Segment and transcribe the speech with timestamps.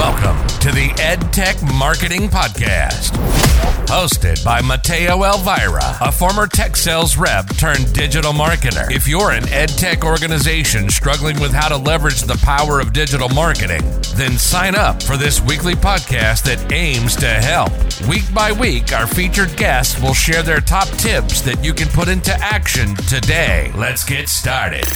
[0.00, 3.10] Welcome to the EdTech Marketing Podcast.
[3.84, 8.90] Hosted by Mateo Elvira, a former tech sales rep turned digital marketer.
[8.90, 13.82] If you're an EdTech organization struggling with how to leverage the power of digital marketing,
[14.14, 17.70] then sign up for this weekly podcast that aims to help.
[18.08, 22.08] Week by week, our featured guests will share their top tips that you can put
[22.08, 23.70] into action today.
[23.76, 24.86] Let's get started.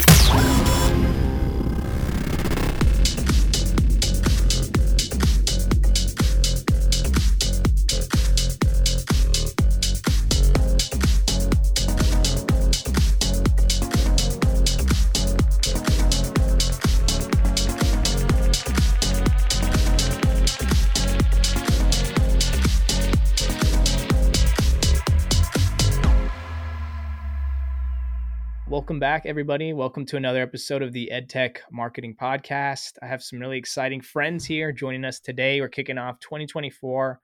[28.85, 29.73] Welcome back, everybody.
[29.73, 32.99] Welcome to another episode of the EdTech Marketing Podcast.
[33.01, 35.59] I have some really exciting friends here joining us today.
[35.59, 37.19] We're kicking off 2024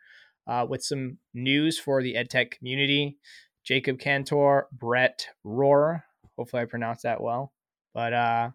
[0.47, 3.19] uh, with some news for the EdTech community.
[3.63, 6.03] Jacob Kantor, Brett Roar.
[6.39, 7.53] Hopefully, I pronounced that well.
[7.93, 8.51] But uh,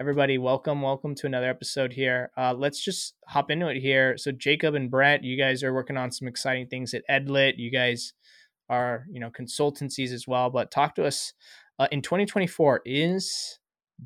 [0.00, 2.32] everybody, welcome, welcome to another episode here.
[2.36, 4.18] Uh, let's just hop into it here.
[4.18, 7.52] So, Jacob and Brett, you guys are working on some exciting things at Edlit.
[7.56, 8.14] You guys
[8.68, 10.50] are, you know, consultancies as well.
[10.50, 11.34] But talk to us
[11.78, 13.58] uh, in 2024 is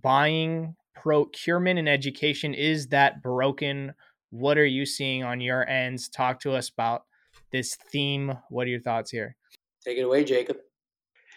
[0.03, 3.93] buying procurement and education is that broken
[4.31, 7.03] what are you seeing on your ends talk to us about
[7.51, 9.37] this theme what are your thoughts here
[9.85, 10.57] take it away jacob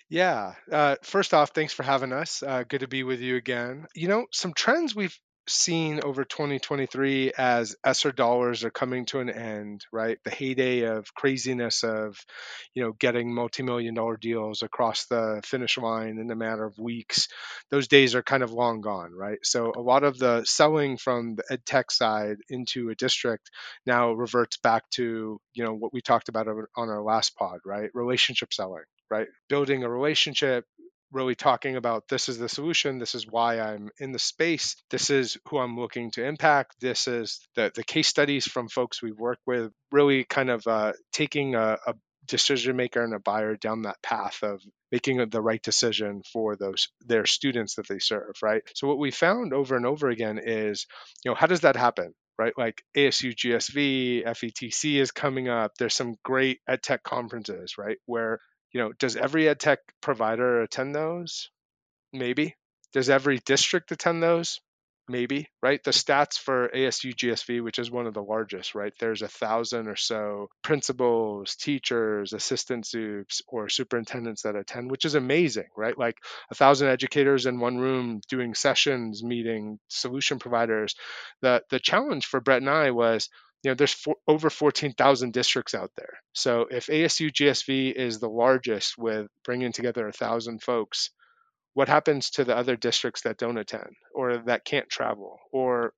[0.09, 0.53] yeah.
[0.71, 2.43] Uh, first off, thanks for having us.
[2.43, 3.87] Uh, good to be with you again.
[3.95, 5.17] You know, some trends we've
[5.47, 10.17] seen over 2023 as ESSER dollars are coming to an end, right?
[10.23, 12.17] The heyday of craziness of,
[12.73, 17.27] you know, getting multi-million dollar deals across the finish line in a matter of weeks.
[17.71, 19.39] Those days are kind of long gone, right?
[19.43, 23.49] So a lot of the selling from the ed tech side into a district
[23.85, 27.89] now reverts back to, you know, what we talked about on our last pod, right?
[27.93, 29.27] Relationship selling right?
[29.49, 30.65] Building a relationship,
[31.15, 32.99] really talking about this is the solution.
[32.99, 34.75] This is why i'm in the space.
[34.91, 36.75] This is who i'm looking to impact.
[36.81, 40.93] This is the, the case studies from folks we've worked with really kind of uh,
[41.13, 41.93] taking a, a
[42.27, 44.61] decision maker and a buyer down that path of
[44.91, 48.63] making the right decision for those their students that they serve right?
[48.75, 50.85] So what we found over and over again is
[51.23, 52.53] you know how does that happen right?
[52.57, 55.71] Like ASU GSV FETC is coming up.
[55.79, 57.97] There's some great ed tech conferences right?
[58.05, 58.39] Where
[58.75, 61.49] you know, does every ed tech provider attend those?
[62.11, 62.55] Maybe.
[62.91, 64.59] Does every district attend those?
[65.07, 65.81] Maybe, right?
[65.81, 68.91] The stats for ASU GSV, which is one of the largest, right?
[68.99, 75.15] There's a thousand or so principals, teachers, assistant soups, or superintendents that attend, which is
[75.15, 75.97] amazing, right?
[75.97, 76.17] Like
[76.51, 80.95] a thousand educators in one room doing sessions, meeting solution providers.
[81.41, 83.29] The the challenge for Brett and I was
[83.65, 86.19] you know, there's four, over 14,000 districts out there.
[86.33, 91.09] So if ASU GSV is the largest with bringing together a thousand folks,
[91.73, 95.93] what happens to the other districts that don't attend or that can't travel or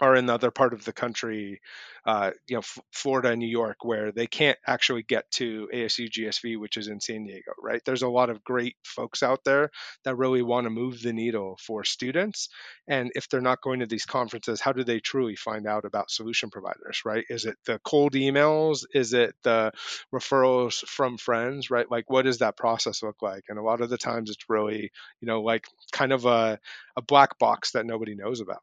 [0.00, 1.60] are in another part of the country,
[2.04, 6.08] uh, you know, F- Florida and New York, where they can't actually get to ASU
[6.08, 7.80] GSV, which is in San Diego, right?
[7.84, 9.70] There's a lot of great folks out there
[10.04, 12.48] that really want to move the needle for students.
[12.88, 16.10] And if they're not going to these conferences, how do they truly find out about
[16.10, 17.24] solution providers, right?
[17.30, 18.84] Is it the cold emails?
[18.94, 19.72] Is it the
[20.14, 21.90] referrals from friends, right?
[21.90, 23.44] Like, what does that process look like?
[23.48, 24.90] And a lot of the times it's really,
[25.20, 26.58] you know, like kind of a,
[26.96, 28.62] a black box that nobody knows about.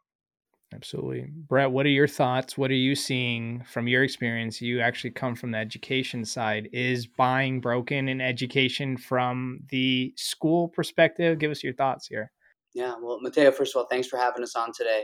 [0.73, 1.28] Absolutely.
[1.29, 2.57] Brett, what are your thoughts?
[2.57, 4.61] What are you seeing from your experience?
[4.61, 6.69] You actually come from the education side.
[6.73, 11.39] Is buying broken in education from the school perspective?
[11.39, 12.31] Give us your thoughts here.
[12.73, 15.03] Yeah, well, Mateo, first of all, thanks for having us on today.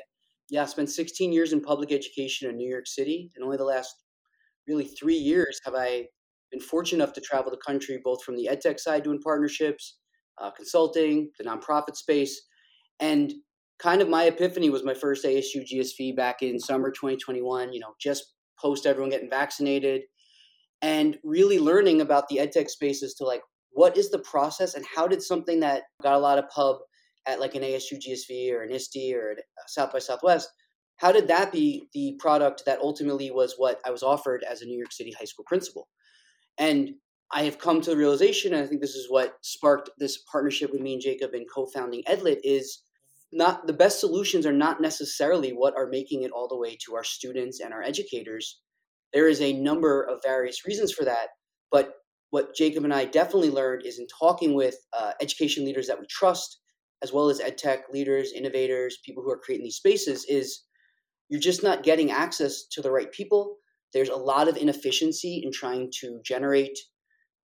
[0.50, 3.64] Yeah, I spent 16 years in public education in New York City, and only the
[3.64, 3.94] last
[4.68, 6.08] really three years have I
[6.52, 10.00] been fortunate enough to travel the country, both from the edtech side doing partnerships,
[10.40, 12.42] uh, consulting, the nonprofit space.
[13.00, 13.32] And
[13.80, 17.94] kind of my epiphany was my first ASU GSV back in summer 2021, you know,
[18.00, 20.02] just post everyone getting vaccinated
[20.82, 25.08] and really learning about the edtech spaces to like what is the process and how
[25.08, 26.78] did something that got a lot of pub
[27.26, 30.50] at like an ASU GSV or an ISTE or uh, South by Southwest,
[30.98, 34.66] how did that be the product that ultimately was what I was offered as a
[34.66, 35.88] New York City high school principal?
[36.58, 36.92] And
[37.32, 40.72] I have come to the realization, and I think this is what sparked this partnership
[40.72, 42.82] with me and Jacob in co-founding Edlit, is
[43.32, 46.96] not the best solutions are not necessarily what are making it all the way to
[46.96, 48.60] our students and our educators.
[49.14, 51.30] There is a number of various reasons for that,
[51.72, 51.94] but
[52.32, 56.06] what Jacob and I definitely learned is in talking with uh, education leaders that we
[56.10, 56.60] trust,
[57.02, 60.64] as well as ed tech leaders, innovators, people who are creating these spaces, is
[61.30, 63.58] you're just not getting access to the right people.
[63.94, 66.78] There's a lot of inefficiency in trying to generate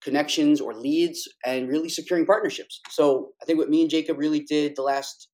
[0.04, 2.80] connections or leads and really securing partnerships.
[2.90, 5.30] So I think what me and Jacob really did the last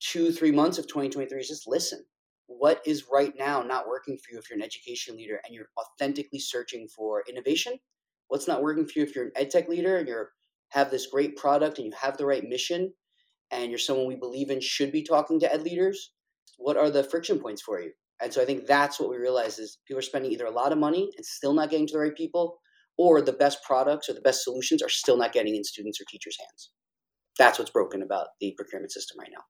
[0.00, 2.04] two, three months of 2023 is just listen.
[2.46, 5.68] What is right now not working for you if you're an education leader and you're
[5.78, 7.78] authentically searching for innovation?
[8.28, 10.24] What's not working for you if you're an ed tech leader and you
[10.70, 12.92] have this great product and you have the right mission
[13.50, 16.12] and you're someone we believe in should be talking to ed leaders?
[16.56, 17.92] What are the friction points for you?
[18.22, 20.72] And so I think that's what we realize is people are spending either a lot
[20.72, 22.60] of money and still not getting to the right people,
[22.98, 26.04] or the best products or the best solutions are still not getting in students or
[26.04, 26.70] teachers' hands.
[27.38, 29.42] That's what's broken about the procurement system right now.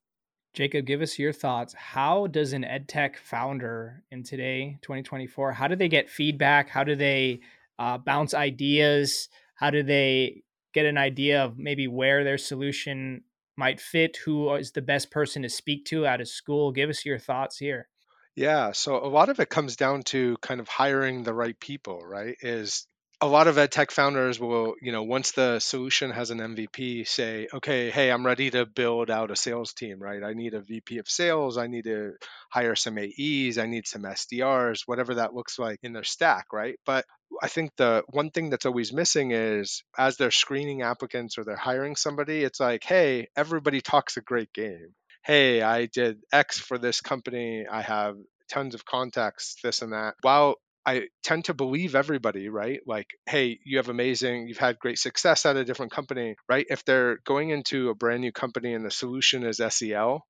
[0.52, 1.74] Jacob, give us your thoughts.
[1.74, 6.68] How does an edtech founder in today, 2024, how do they get feedback?
[6.68, 7.40] How do they
[7.78, 9.28] uh, bounce ideas?
[9.54, 10.42] How do they
[10.74, 13.22] get an idea of maybe where their solution
[13.56, 14.18] might fit?
[14.24, 16.72] Who is the best person to speak to out of school?
[16.72, 17.88] Give us your thoughts here.
[18.34, 22.00] Yeah, so a lot of it comes down to kind of hiring the right people,
[22.04, 22.36] right?
[22.40, 22.86] Is
[23.22, 27.06] a lot of ed tech founders will, you know, once the solution has an MVP,
[27.06, 30.22] say, okay, hey, I'm ready to build out a sales team, right?
[30.22, 31.58] I need a VP of sales.
[31.58, 32.12] I need to
[32.50, 33.58] hire some AEs.
[33.58, 36.78] I need some SDRs, whatever that looks like in their stack, right?
[36.86, 37.04] But
[37.42, 41.56] I think the one thing that's always missing is as they're screening applicants or they're
[41.56, 44.94] hiring somebody, it's like, hey, everybody talks a great game.
[45.22, 47.66] Hey, I did X for this company.
[47.70, 48.16] I have
[48.50, 50.14] tons of contacts, this and that.
[50.22, 50.56] While
[50.86, 52.80] I tend to believe everybody, right?
[52.86, 56.66] Like, hey, you have amazing, you've had great success at a different company, right?
[56.68, 60.24] If they're going into a brand new company and the solution is SEL,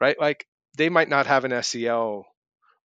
[0.00, 0.18] right?
[0.18, 2.24] Like, they might not have an SEL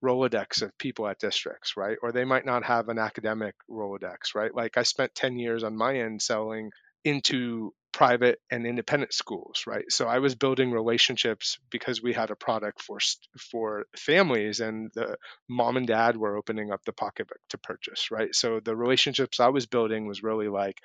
[0.04, 1.98] Rolodex of people at districts, right?
[2.02, 4.54] Or they might not have an academic Rolodex, right?
[4.54, 6.72] Like, I spent 10 years on my end selling
[7.04, 9.86] into private and independent schools right?
[9.90, 13.00] So i was building relationships because we had a product for
[13.40, 15.18] for families and the
[15.50, 18.34] mom and dad were opening up the pocketbook to purchase right?
[18.36, 20.78] So the relationships i was building was really like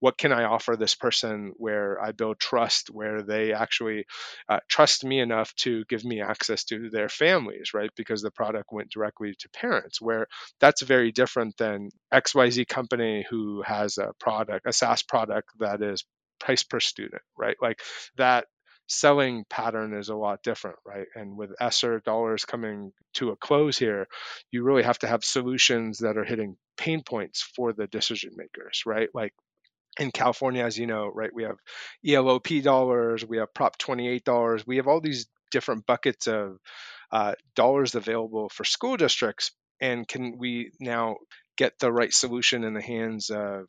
[0.00, 4.04] what can i offer this person where i build trust where they actually
[4.48, 7.90] uh, trust me enough to give me access to their families right?
[7.96, 10.26] Because the product went directly to parents where
[10.60, 16.04] that's very different than xyz company who has a product a saas product that is
[16.44, 17.56] price per student, right?
[17.60, 17.80] Like
[18.16, 18.46] that
[18.86, 21.06] selling pattern is a lot different, right?
[21.14, 24.06] And with ESSER dollars coming to a close here,
[24.50, 28.82] you really have to have solutions that are hitting pain points for the decision makers,
[28.84, 29.08] right?
[29.14, 29.32] Like
[29.98, 31.56] in California, as you know, right, we have
[32.06, 36.58] ELOP dollars, we have Prop 28 dollars, we have all these different buckets of
[37.10, 39.52] uh, dollars available for school districts.
[39.80, 41.16] And can we now
[41.56, 43.68] get the right solution in the hands of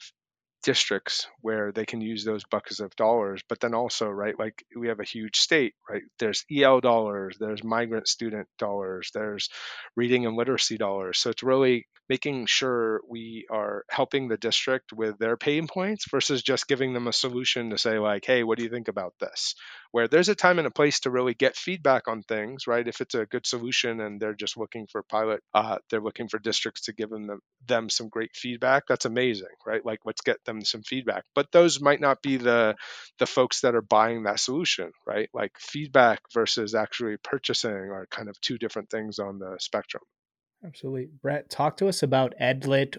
[0.66, 4.88] districts where they can use those buckets of dollars but then also right like we
[4.88, 6.02] have a huge state right?
[6.20, 9.50] There's el dollars there's migrant student dollars there's
[9.96, 11.20] reading and literacy dollars.
[11.20, 16.44] So it's really making sure we are helping the district with their pain points versus
[16.44, 19.56] just giving them a solution to say like hey what do you think about this
[19.96, 23.00] where there's a time and a place to really get feedback on things right if
[23.00, 26.82] it's a good solution and they're just looking for pilot uh, they're looking for districts
[26.82, 30.84] to give them, them some great feedback that's amazing right like let's get them some
[30.84, 32.76] feedback but those might not be the
[33.20, 38.28] the folks that are buying that solution right like feedback versus actually purchasing are kind
[38.28, 40.04] of two different things on the spectrum
[40.66, 41.10] Absolutely.
[41.22, 42.98] Brett, talk to us about Edlit.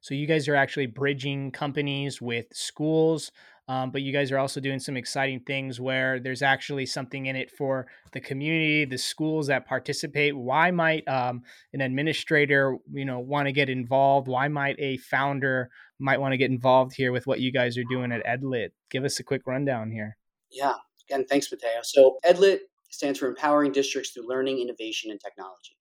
[0.00, 3.30] So, you guys are actually bridging companies with schools,
[3.68, 7.36] um, but you guys are also doing some exciting things where there's actually something in
[7.36, 10.36] it for the community, the schools that participate.
[10.36, 14.26] Why might um, an administrator, you know, want to get involved?
[14.26, 17.84] Why might a founder might want to get involved here with what you guys are
[17.90, 18.70] doing at Edlit?
[18.90, 20.16] Give us a quick rundown here.
[20.50, 20.74] Yeah.
[21.08, 21.80] Again, thanks, Mateo.
[21.82, 22.58] So, Edlit
[22.90, 25.78] stands for Empowering Districts Through Learning, Innovation, and Technology.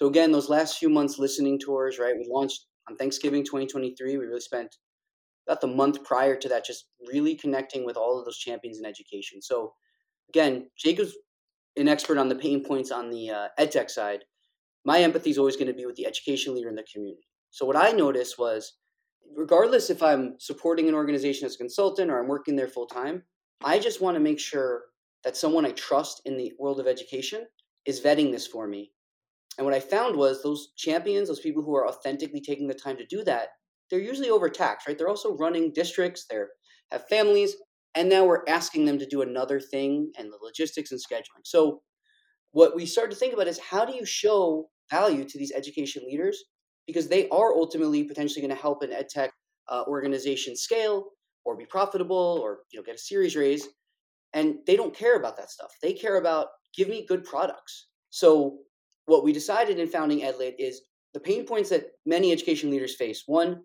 [0.00, 2.14] So again, those last few months listening tours, right?
[2.16, 4.16] We launched on Thanksgiving 2023.
[4.16, 4.74] We really spent
[5.46, 8.84] about the month prior to that just really connecting with all of those champions in
[8.84, 9.42] education.
[9.42, 9.72] So
[10.28, 11.14] again, Jacob's
[11.76, 14.24] an expert on the pain points on the uh, edtech side.
[14.84, 17.26] My empathy is always going to be with the education leader in the community.
[17.50, 18.74] So what I noticed was,
[19.36, 23.22] regardless if I'm supporting an organization as a consultant or I'm working there full time,
[23.64, 24.82] I just want to make sure
[25.24, 27.46] that someone I trust in the world of education
[27.86, 28.92] is vetting this for me
[29.60, 32.96] and what I found was those champions, those people who are authentically taking the time
[32.96, 33.48] to do that,
[33.90, 34.96] they're usually overtaxed, right?
[34.96, 36.38] They're also running districts, they
[36.90, 37.56] have families,
[37.94, 41.44] and now we're asking them to do another thing and the logistics and scheduling.
[41.44, 41.82] So
[42.52, 46.02] what we start to think about is how do you show value to these education
[46.06, 46.42] leaders
[46.86, 49.30] because they are ultimately potentially going to help an edtech
[49.68, 51.04] uh, organization scale
[51.44, 53.68] or be profitable or you know get a series raise
[54.32, 58.58] and they don't care about that stuff they care about give me good products so
[59.06, 60.82] what we decided in founding EdLit is
[61.14, 63.24] the pain points that many education leaders face.
[63.26, 63.62] One,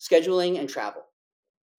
[0.00, 1.02] scheduling and travel.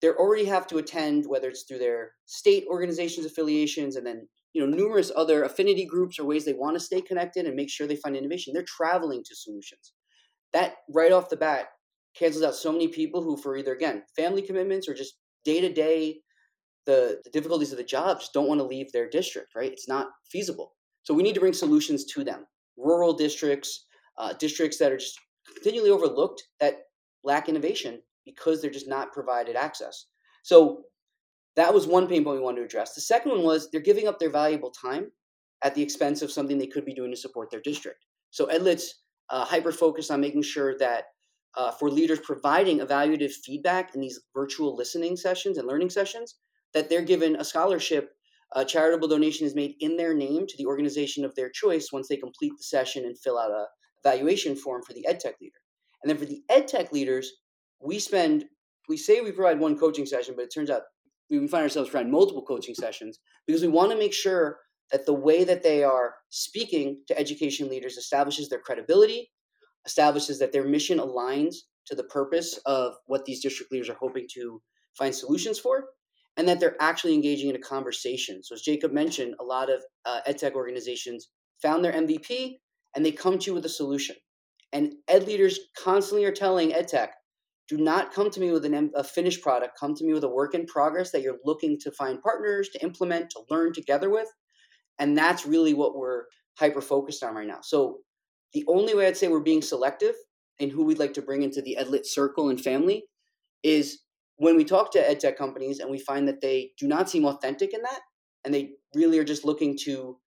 [0.00, 4.64] They already have to attend, whether it's through their state organizations affiliations and then you
[4.64, 7.86] know numerous other affinity groups or ways they want to stay connected and make sure
[7.86, 8.52] they find innovation.
[8.52, 9.92] They're traveling to solutions.
[10.52, 11.68] That right off the bat
[12.16, 15.72] cancels out so many people who, for either again family commitments or just day to
[15.72, 16.20] day
[16.86, 19.54] the difficulties of the job, just don't want to leave their district.
[19.54, 19.70] Right?
[19.70, 20.72] It's not feasible.
[21.02, 22.46] So we need to bring solutions to them.
[22.76, 23.86] Rural districts,
[24.18, 25.18] uh, districts that are just
[25.54, 26.80] continually overlooked that
[27.22, 30.06] lack innovation because they're just not provided access.
[30.42, 30.84] So
[31.56, 32.94] that was one pain point we wanted to address.
[32.94, 35.10] The second one was they're giving up their valuable time
[35.62, 38.04] at the expense of something they could be doing to support their district.
[38.30, 41.04] So Edlit's uh, hyper focused on making sure that
[41.56, 46.36] uh, for leaders providing evaluative feedback in these virtual listening sessions and learning sessions,
[46.72, 48.12] that they're given a scholarship
[48.52, 52.08] a charitable donation is made in their name to the organization of their choice once
[52.08, 53.66] they complete the session and fill out a
[54.04, 55.58] evaluation form for the EdTech leader.
[56.02, 57.30] And then for the EdTech leaders,
[57.82, 58.44] we spend,
[58.88, 60.82] we say we provide one coaching session, but it turns out
[61.30, 64.58] we find ourselves providing multiple coaching sessions because we want to make sure
[64.90, 69.30] that the way that they are speaking to education leaders establishes their credibility,
[69.86, 71.56] establishes that their mission aligns
[71.86, 74.60] to the purpose of what these district leaders are hoping to
[74.98, 75.84] find solutions for,
[76.36, 78.42] and that they're actually engaging in a conversation.
[78.42, 81.28] So, as Jacob mentioned, a lot of uh, edtech organizations
[81.62, 82.56] found their MVP
[82.94, 84.16] and they come to you with a solution.
[84.72, 87.08] And ed leaders constantly are telling edtech,
[87.70, 89.78] do not come to me with an, a finished product.
[89.78, 92.82] Come to me with a work in progress that you're looking to find partners to
[92.82, 94.26] implement, to learn together with.
[94.98, 96.24] And that's really what we're
[96.58, 97.60] hyper focused on right now.
[97.62, 97.98] So,
[98.52, 100.16] the only way I'd say we're being selective
[100.58, 103.04] in who we'd like to bring into the EdLit circle and family
[103.62, 104.00] is
[104.38, 107.72] when we talk to edtech companies and we find that they do not seem authentic
[107.72, 108.00] in that
[108.44, 110.18] and they really are just looking to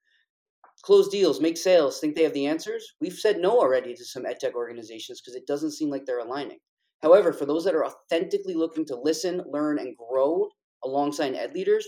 [0.84, 4.24] close deals, make sales, think they have the answers, we've said no already to some
[4.24, 6.60] edtech organizations because it doesn't seem like they're aligning.
[7.04, 10.48] However, for those that are authentically looking to listen, learn, and grow
[10.86, 11.86] alongside ed leaders,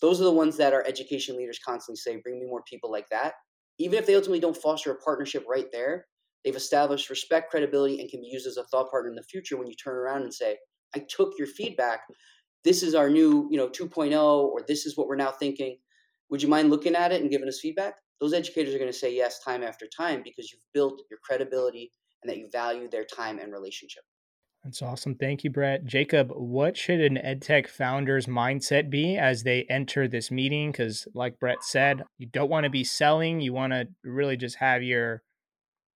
[0.00, 3.08] those are the ones that our education leaders constantly say, bring me more people like
[3.10, 3.34] that.
[3.78, 6.06] Even if they ultimately don't foster a partnership right there,
[6.44, 9.56] they've established respect, credibility, and can be used as a thought partner in the future
[9.56, 10.56] when you turn around and say,
[10.94, 12.02] I took your feedback.
[12.62, 15.78] This is our new, you know, 2.0, or this is what we're now thinking.
[16.30, 17.94] Would you mind looking at it and giving us feedback?
[18.20, 21.90] Those educators are going to say yes time after time because you've built your credibility
[22.22, 24.04] and that you value their time and relationship.
[24.64, 25.16] That's awesome.
[25.16, 25.84] Thank you, Brett.
[25.84, 30.70] Jacob, what should an EdTech founder's mindset be as they enter this meeting?
[30.70, 33.40] Because, like Brett said, you don't want to be selling.
[33.40, 35.22] You want to really just have your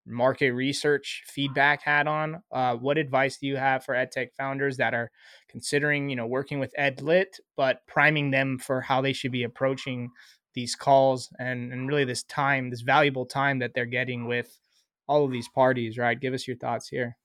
[0.04, 2.42] market research feedback hat on.
[2.52, 5.10] Uh, what advice do you have for EdTech founders that are
[5.48, 10.10] considering, you know, working with EdLit, but priming them for how they should be approaching
[10.54, 14.58] these calls and, and really this time, this valuable time that they're getting with
[15.06, 16.18] all of these parties, right?
[16.20, 17.16] Give us your thoughts here.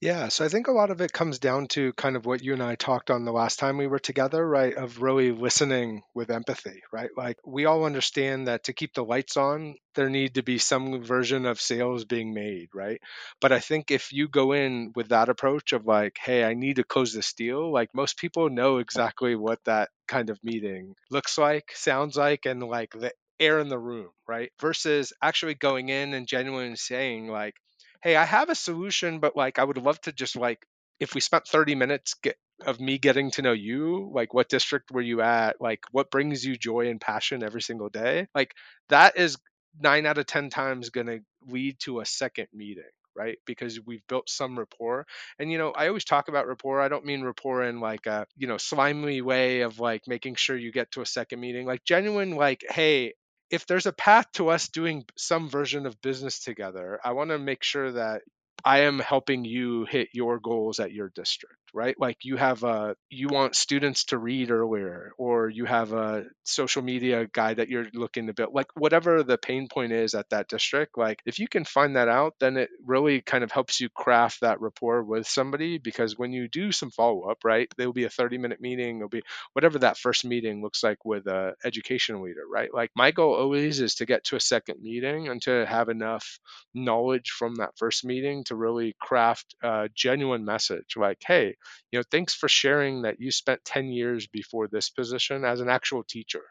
[0.00, 2.54] Yeah, so I think a lot of it comes down to kind of what you
[2.54, 4.74] and I talked on the last time we were together, right?
[4.74, 7.10] Of really listening with empathy, right?
[7.16, 11.02] Like we all understand that to keep the lights on, there need to be some
[11.02, 12.98] version of sales being made, right?
[13.42, 16.76] But I think if you go in with that approach of like, hey, I need
[16.76, 21.36] to close this deal, like most people know exactly what that kind of meeting looks
[21.36, 24.50] like, sounds like, and like the air in the room, right?
[24.62, 27.54] Versus actually going in and genuinely saying like,
[28.02, 30.66] hey, I have a solution, but like I would love to just like
[30.98, 34.90] if we spent 30 minutes get, of me getting to know you, like what district
[34.90, 38.54] were you at, like what brings you joy and passion every single day, like
[38.90, 39.36] that is
[39.78, 42.84] nine out of 10 times going to lead to a second meeting
[43.16, 43.38] right?
[43.44, 45.04] Because we've built some rapport.
[45.40, 46.80] And you know i always talk about rapport.
[46.80, 50.56] I don't mean rapport in like a you know slimy way of like making sure
[50.56, 51.66] you get to a second meeting.
[51.66, 53.14] Like genuine like hey
[53.50, 57.38] if there's a path to us doing some version of business together, I want to
[57.38, 58.22] make sure that
[58.64, 61.94] I am helping you hit your goals at your district, right?
[61.98, 66.82] Like you have a you want students to read earlier, or you have a social
[66.82, 70.48] media guide that you're looking to build, like whatever the pain point is at that
[70.48, 70.96] district.
[70.98, 74.40] Like if you can find that out, then it really kind of helps you craft
[74.40, 78.04] that rapport with somebody because when you do some follow up, right, there will be
[78.04, 79.22] a 30 minute meeting, it'll be
[79.52, 82.72] whatever that first meeting looks like with a education leader, right?
[82.72, 86.38] Like my goal always is to get to a second meeting and to have enough
[86.74, 91.56] knowledge from that first meeting to really craft a genuine message like, hey,
[91.90, 95.68] you know, thanks for sharing that you spent 10 years before this position as an
[95.68, 96.42] actual teacher.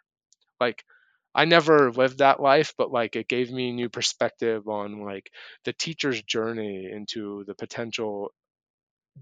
[0.59, 0.83] Like,
[1.35, 5.31] I never lived that life, but like it gave me new perspective on like
[5.65, 8.31] the teacher's journey into the potential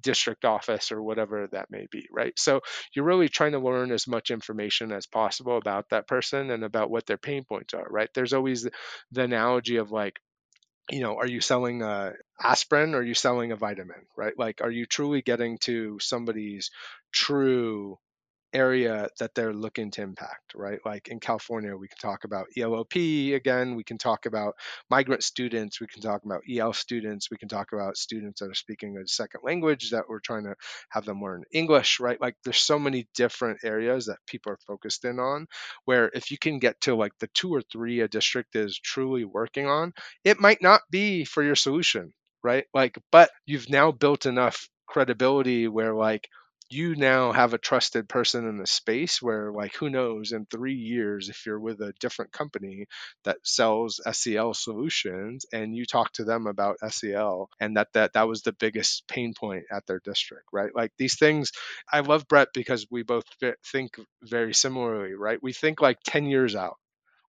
[0.01, 2.37] district office or whatever that may be, right?
[2.37, 2.61] So
[2.93, 6.89] you're really trying to learn as much information as possible about that person and about
[6.91, 8.09] what their pain points are, right?
[8.13, 8.67] There's always
[9.11, 10.19] the analogy of like
[10.91, 14.33] you know, are you selling a aspirin or are you selling a vitamin, right?
[14.37, 16.69] Like, are you truly getting to somebody's
[17.11, 17.97] true
[18.53, 20.79] area that they're looking to impact, right?
[20.85, 24.55] Like in California, we can talk about ELOP again, we can talk about
[24.89, 28.55] migrant students, we can talk about EL students, we can talk about students that are
[28.55, 30.55] speaking a second language that we're trying to
[30.89, 32.19] have them learn English, right?
[32.21, 35.47] Like there's so many different areas that people are focused in on
[35.85, 39.25] where if you can get to like the two or three a district is truly
[39.25, 42.13] working on, it might not be for your solution,
[42.47, 42.65] right?
[42.73, 46.29] Like, but you've now built enough credibility where like
[46.69, 50.75] you now have a trusted person in the space where like who knows in three
[50.75, 52.85] years if you're with a different company
[53.25, 58.27] that sells SEL solutions and you talk to them about SEL and that that that
[58.29, 60.71] was the biggest pain point at their district right?
[60.75, 61.51] Like these things
[61.91, 63.25] i love brett because we both
[63.71, 65.39] think very similarly right?
[65.43, 66.77] We think like 10 years out.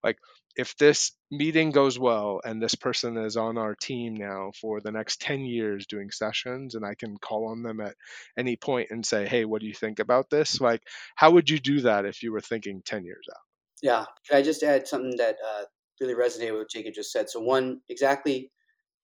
[0.04, 0.18] Like
[0.58, 4.90] if this meeting goes well and this person is on our team now for the
[4.90, 7.94] next 10 years doing sessions and i can call on them at
[8.36, 10.60] any point and say hey what do you think about this?
[10.60, 10.82] Like
[11.14, 13.42] how would you do that if you were thinking 10 years out?
[13.82, 14.04] Yeah.
[14.28, 15.64] Can i just add something that uh,
[16.00, 17.30] really resonated with what jacob just said?
[17.30, 18.50] So one exactly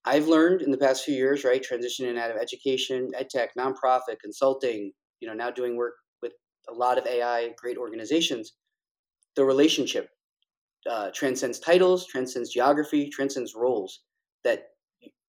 [0.04, 4.18] i've learned in the past few years right transitioning out of education ed tech nonprofit
[4.20, 6.32] consulting you know now doing work with
[6.68, 8.52] a lot of ai great organizations
[9.37, 10.11] the relationship
[10.91, 14.00] uh, transcends titles, transcends geography, transcends roles.
[14.45, 14.64] That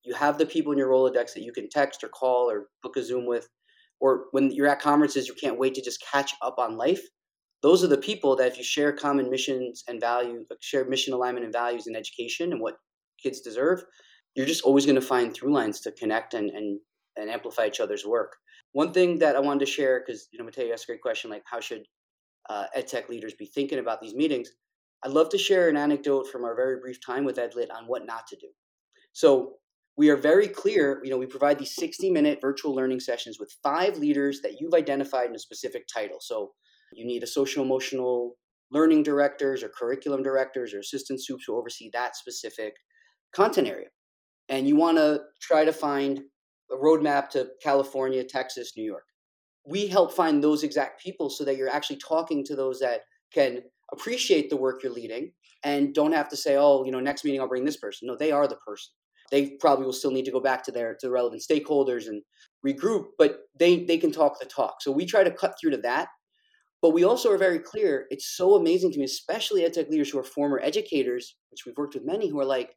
[0.04, 2.98] you have the people in your Rolodex that you can text or call or book
[2.98, 3.48] a Zoom with,
[4.00, 7.02] or when you're at conferences, you can't wait to just catch up on life.
[7.62, 11.46] Those are the people that if you share common missions and value, share mission alignment
[11.46, 12.76] and values in education and what
[13.22, 13.84] kids deserve,
[14.36, 16.80] you're just always going to find through lines to connect and, and,
[17.16, 18.36] and amplify each other's work.
[18.74, 21.32] One thing that I wanted to share, because you know, Mateo asked a great question,
[21.32, 21.84] like how should
[22.50, 24.52] uh, ed tech leaders be thinking about these meetings?
[25.06, 28.08] I'd love to share an anecdote from our very brief time with EdLit on what
[28.08, 28.48] not to do.
[29.14, 29.54] So
[29.98, 33.56] we are very clear, you know, we provide these 60 minute virtual learning sessions with
[33.62, 36.18] five leaders that you've identified in a specific title.
[36.20, 36.54] So
[36.92, 38.36] you need a social emotional
[38.72, 42.74] learning directors or curriculum directors or assistant soups who oversee that specific
[43.32, 43.90] content area.
[44.50, 46.22] And you want to try to find
[46.72, 49.06] a roadmap to California, Texas, New York.
[49.68, 53.02] We help find those exact people so that you're actually talking to those that
[53.32, 53.62] can
[53.96, 55.32] appreciate the work you're leading
[55.64, 58.08] and don't have to say, oh, you know, next meeting I'll bring this person.
[58.08, 58.92] No, they are the person.
[59.32, 62.22] They probably will still need to go back to their to the relevant stakeholders and
[62.66, 64.82] regroup, but they they can talk the talk.
[64.82, 66.10] So we try to cut through to that.
[66.82, 68.06] But we also are very clear.
[68.12, 71.96] It's so amazing to me, especially edtech leaders who are former educators, which we've worked
[71.96, 72.76] with many who are like,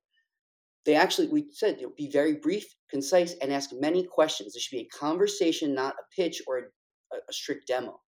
[0.87, 4.55] they actually we said you know, be very brief, concise, and ask many questions.
[4.55, 8.01] There should be a conversation, not a pitch or a, a strict demo.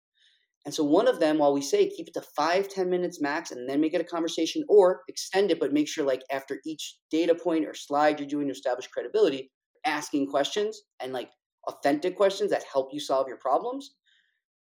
[0.66, 3.50] And so one of them, while we say keep it to five, ten minutes max
[3.50, 6.96] and then make it a conversation or extend it, but make sure like after each
[7.10, 9.50] data point or slide you're doing to establish credibility,
[9.86, 11.30] asking questions and like
[11.66, 13.94] authentic questions that help you solve your problems.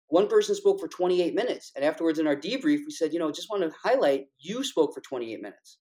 [0.09, 1.72] One person spoke for 28 minutes.
[1.74, 4.94] And afterwards in our debrief, we said, you know, just want to highlight you spoke
[4.94, 5.78] for 28 minutes.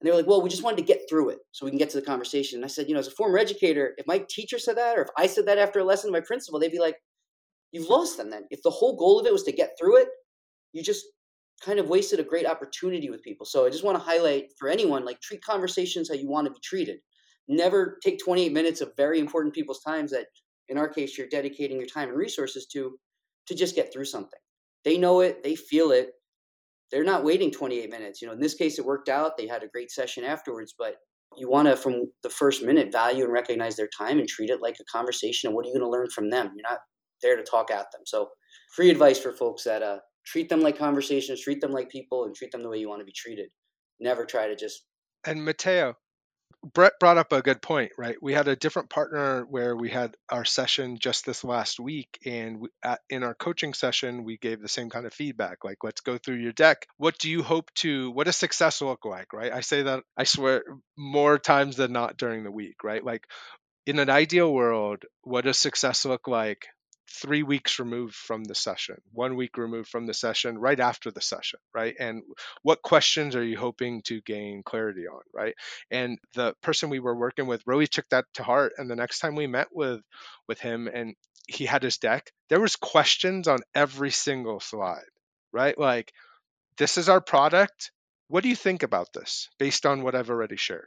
[0.00, 1.78] And they were like, well, we just wanted to get through it so we can
[1.78, 2.58] get to the conversation.
[2.58, 5.02] And I said, you know, as a former educator, if my teacher said that or
[5.02, 6.96] if I said that after a lesson to my principal, they'd be like,
[7.76, 8.44] you've lost them then.
[8.50, 10.08] If the whole goal of it was to get through it,
[10.72, 11.04] you just
[11.62, 13.44] kind of wasted a great opportunity with people.
[13.44, 16.52] So I just want to highlight for anyone like treat conversations how you want to
[16.52, 16.98] be treated.
[17.48, 20.26] Never take 28 minutes of very important people's times that
[20.68, 22.98] in our case you're dedicating your time and resources to
[23.46, 24.40] to just get through something.
[24.84, 26.10] They know it, they feel it.
[26.90, 28.20] They're not waiting 28 minutes.
[28.20, 29.36] You know, in this case it worked out.
[29.36, 30.96] They had a great session afterwards, but
[31.36, 34.62] you want to from the first minute value and recognize their time and treat it
[34.62, 36.78] like a conversation and what are you going to learn from them you're not
[37.22, 38.02] there to talk at them.
[38.04, 38.30] So,
[38.74, 42.34] free advice for folks that uh, treat them like conversations, treat them like people, and
[42.34, 43.50] treat them the way you want to be treated.
[44.00, 44.84] Never try to just.
[45.24, 45.94] And Mateo,
[46.74, 48.16] Brett brought up a good point, right?
[48.20, 52.60] We had a different partner where we had our session just this last week, and
[52.60, 55.58] we, at, in our coaching session, we gave the same kind of feedback.
[55.64, 56.86] Like, let's go through your deck.
[56.96, 58.10] What do you hope to?
[58.10, 59.52] What does success look like, right?
[59.52, 60.64] I say that I swear
[60.96, 63.04] more times than not during the week, right?
[63.04, 63.24] Like,
[63.86, 66.66] in an ideal world, what does success look like
[67.08, 71.20] three weeks removed from the session, one week removed from the session, right after the
[71.20, 71.94] session, right?
[71.98, 72.22] And
[72.62, 75.54] what questions are you hoping to gain clarity on, right?
[75.90, 78.72] And the person we were working with really took that to heart.
[78.78, 80.00] And the next time we met with
[80.48, 81.14] with him and
[81.48, 85.04] he had his deck, there was questions on every single slide,
[85.52, 85.78] right?
[85.78, 86.12] Like,
[86.78, 87.92] this is our product.
[88.28, 90.86] What do you think about this based on what I've already shared?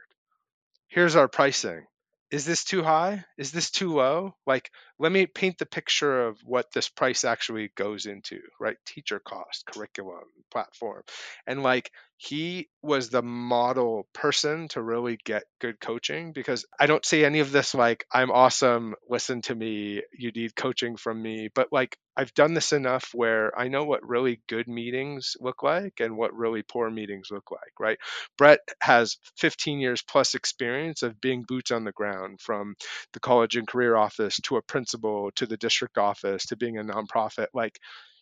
[0.88, 1.86] Here's our pricing
[2.30, 3.24] is this too high?
[3.36, 4.36] Is this too low?
[4.46, 4.70] Like
[5.00, 8.76] let me paint the picture of what this price actually goes into, right?
[8.86, 11.02] Teacher cost, curriculum, platform.
[11.46, 11.90] And like
[12.22, 17.40] he was the model person to really get good coaching because I don't say any
[17.40, 21.48] of this like, I'm awesome, listen to me, you need coaching from me.
[21.54, 26.00] But like, I've done this enough where I know what really good meetings look like
[26.00, 27.98] and what really poor meetings look like, right?
[28.36, 32.74] Brett has 15 years plus experience of being boots on the ground from
[33.14, 36.84] the college and career office to a principal to the district office to being a
[36.84, 37.48] nonprofit.
[37.54, 37.78] Like,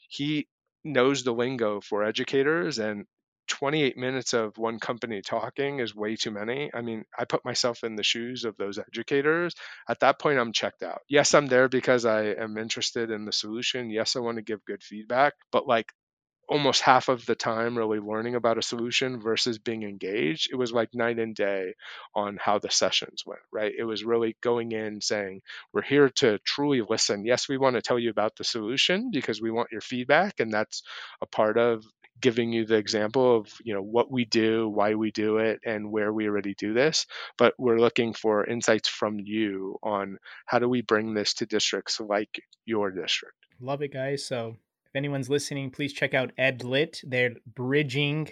[0.09, 0.49] he
[0.85, 3.05] knows the lingo for educators and
[3.49, 6.71] 28 minutes of one company talking is way too many.
[6.73, 9.55] I mean, I put myself in the shoes of those educators.
[9.89, 11.01] At that point, I'm checked out.
[11.09, 13.91] Yes, I'm there because I am interested in the solution.
[13.91, 15.93] Yes, I want to give good feedback, but like
[16.49, 20.73] almost half of the time really learning about a solution versus being engaged it was
[20.73, 21.75] like night and day
[22.15, 23.73] on how the sessions went right?
[23.77, 25.41] It was really going in saying
[25.73, 27.25] we're here to truly listen.
[27.25, 30.53] Yes we want to tell you about the solution because we want your feedback and
[30.53, 30.83] that's
[31.21, 31.85] a part of
[32.21, 35.89] giving you the example of you know what we do why we do it and
[35.89, 37.07] where we already do this
[37.37, 42.01] but we're looking for insights from you on how do we bring this to districts
[42.01, 43.35] like your district.
[43.61, 44.25] Love it guys.
[44.25, 44.57] So
[44.93, 48.29] if anyone's listening please check out edlit they're bridging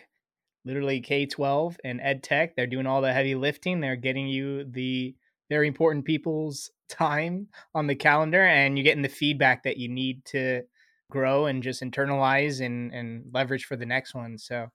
[0.65, 5.15] literally k-12 and ed tech they're doing all the heavy lifting they're getting you the
[5.49, 10.25] very important people's time on the calendar and you're getting the feedback that you need
[10.25, 10.63] to
[11.11, 14.39] grow and just internalize and and leverage for the next one.
[14.39, 14.69] So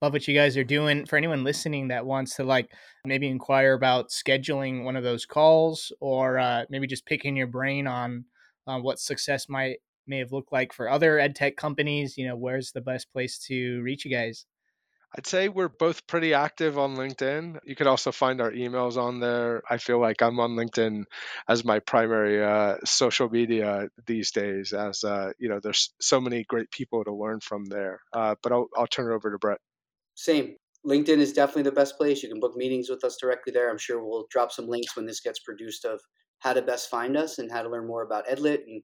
[0.00, 1.06] love what you guys are doing.
[1.06, 2.70] For anyone listening that wants to like
[3.04, 7.86] maybe inquire about scheduling one of those calls or uh, maybe just picking your brain
[7.86, 8.24] on
[8.66, 12.36] uh, what success might may have looked like for other ed tech companies, you know,
[12.36, 14.46] where's the best place to reach you guys?
[15.16, 17.58] I'd say we're both pretty active on LinkedIn.
[17.64, 19.62] You could also find our emails on there.
[19.68, 21.04] I feel like I'm on LinkedIn
[21.48, 26.44] as my primary uh, social media these days, as uh, you know, there's so many
[26.44, 28.00] great people to learn from there.
[28.14, 29.58] Uh, but I'll, I'll turn it over to Brett.
[30.14, 30.56] Same.
[30.86, 32.22] LinkedIn is definitely the best place.
[32.22, 33.70] You can book meetings with us directly there.
[33.70, 36.00] I'm sure we'll drop some links when this gets produced of
[36.38, 38.62] how to best find us and how to learn more about Edlit.
[38.66, 38.82] And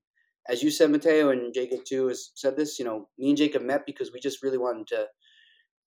[0.49, 3.63] as you said, Mateo, and Jacob too has said this, you know, me and Jacob
[3.63, 5.07] met because we just really wanted to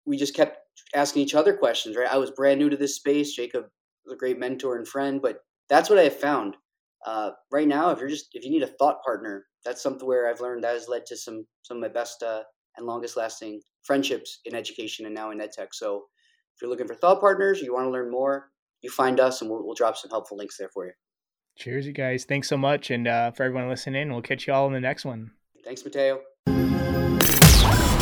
[0.06, 0.58] we just kept
[0.94, 2.10] asking each other questions, right?
[2.10, 3.34] I was brand new to this space.
[3.34, 3.64] Jacob
[4.04, 6.56] was a great mentor and friend, but that's what I have found.
[7.04, 10.28] Uh, right now, if you're just if you need a thought partner, that's something where
[10.28, 12.42] I've learned that has led to some some of my best uh,
[12.76, 15.68] and longest lasting friendships in education and now in edtech.
[15.72, 16.04] So
[16.54, 18.48] if you're looking for thought partners, you want to learn more,
[18.82, 20.92] you find us, and we'll, we'll drop some helpful links there for you.
[21.56, 22.24] Cheers, you guys!
[22.26, 25.06] Thanks so much, and uh, for everyone listening, we'll catch you all in the next
[25.06, 25.30] one.
[25.64, 26.20] Thanks, Mateo.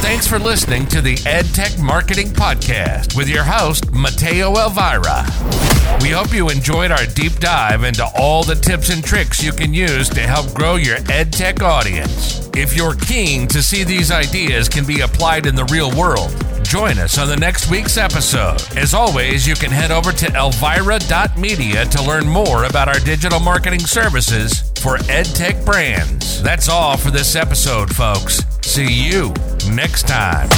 [0.02, 5.24] Thanks for listening to the EdTech Marketing Podcast with your host, Mateo Elvira.
[6.02, 9.72] We hope you enjoyed our deep dive into all the tips and tricks you can
[9.72, 12.50] use to help grow your EdTech audience.
[12.54, 16.32] If you're keen to see these ideas can be applied in the real world,
[16.74, 18.60] join us on the next week's episode.
[18.76, 23.78] As always, you can head over to elvira.media to learn more about our digital marketing
[23.78, 26.42] services for EdTech brands.
[26.42, 28.44] That's all for this episode, folks.
[28.62, 29.32] See you
[29.70, 30.48] next time.